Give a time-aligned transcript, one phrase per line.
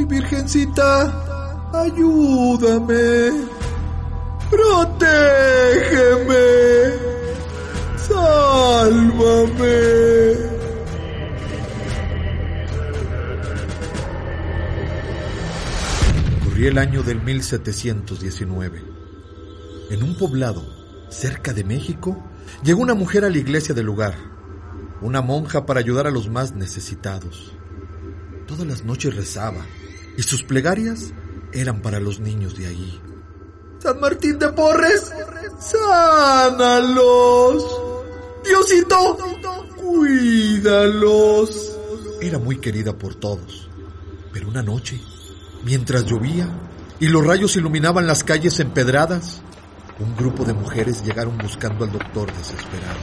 [0.00, 1.12] Ay, Virgencita,
[1.74, 3.32] ayúdame.
[4.50, 4.86] Protégeme.
[7.98, 9.78] Sálvame.
[16.44, 18.82] Corría el año del 1719.
[19.90, 20.64] En un poblado
[21.10, 22.24] cerca de México,
[22.62, 24.14] llegó una mujer a la iglesia del lugar,
[25.02, 27.52] una monja para ayudar a los más necesitados.
[28.50, 29.64] Todas las noches rezaba
[30.16, 31.12] y sus plegarias
[31.52, 33.00] eran para los niños de allí.
[33.78, 35.12] San Martín de Porres,
[35.60, 37.64] sánalos.
[38.44, 39.18] Diosito,
[39.76, 41.78] cuídalos.
[42.20, 43.70] Era muy querida por todos,
[44.32, 45.00] pero una noche,
[45.64, 46.48] mientras llovía
[46.98, 49.42] y los rayos iluminaban las calles empedradas,
[50.00, 52.98] un grupo de mujeres llegaron buscando al doctor desesperado.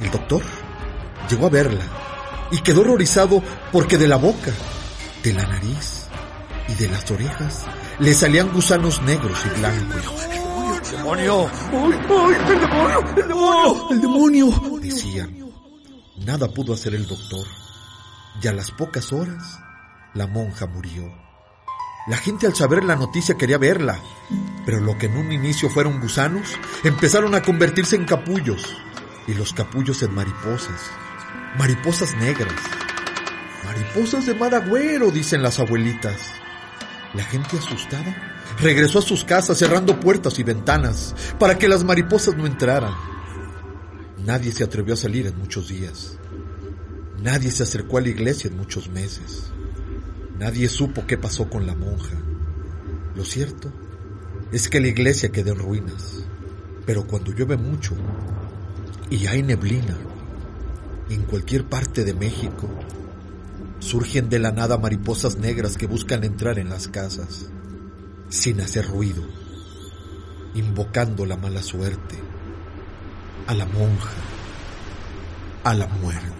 [0.00, 0.42] El doctor
[1.28, 1.84] llegó a verla
[2.50, 4.52] y quedó horrorizado porque de la boca,
[5.22, 6.06] de la nariz
[6.68, 7.64] y de las orejas
[7.98, 10.04] le salían gusanos negros y blancos.
[10.90, 11.50] ¡El demonio!
[11.70, 12.34] ¡Ay, ay!
[12.48, 13.04] ¡El demonio!
[13.16, 13.90] ¡El demonio!
[13.90, 14.80] ¡El demonio!
[14.80, 15.36] Decían.
[16.24, 17.46] Nada pudo hacer el doctor.
[18.42, 19.58] Y a las pocas horas,
[20.14, 21.04] la monja murió.
[22.06, 24.00] La gente al saber la noticia quería verla,
[24.64, 28.76] pero lo que en un inicio fueron gusanos, empezaron a convertirse en capullos,
[29.26, 30.90] y los capullos en mariposas,
[31.58, 32.54] mariposas negras,
[33.64, 36.16] mariposas de mar agüero, dicen las abuelitas.
[37.14, 38.14] La gente asustada
[38.60, 42.94] regresó a sus casas cerrando puertas y ventanas para que las mariposas no entraran.
[44.24, 46.18] Nadie se atrevió a salir en muchos días.
[47.22, 49.50] Nadie se acercó a la iglesia en muchos meses.
[50.38, 52.16] Nadie supo qué pasó con la monja.
[53.14, 53.72] Lo cierto
[54.52, 56.24] es que la iglesia quedó en ruinas.
[56.86, 57.94] Pero cuando llueve mucho
[59.10, 59.96] y hay neblina,
[61.08, 62.68] en cualquier parte de México,
[63.80, 67.46] surgen de la nada mariposas negras que buscan entrar en las casas,
[68.28, 69.22] sin hacer ruido,
[70.54, 72.16] invocando la mala suerte,
[73.46, 74.12] a la monja,
[75.64, 76.39] a la muerte.